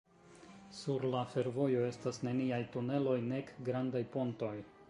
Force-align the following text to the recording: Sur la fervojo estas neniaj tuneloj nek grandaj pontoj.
Sur 0.77 1.03
la 1.15 1.21
fervojo 1.33 1.85
estas 1.89 2.21
neniaj 2.29 2.61
tuneloj 2.77 3.17
nek 3.31 3.57
grandaj 3.69 4.07
pontoj. 4.19 4.55